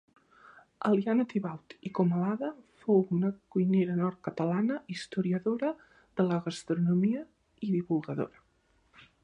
[0.87, 2.49] Eliana Thibaut i Comalada
[2.85, 5.73] fou una cuinera nord-catalana historiadora
[6.21, 7.25] de la gastronomia
[7.69, 8.47] i divulgadora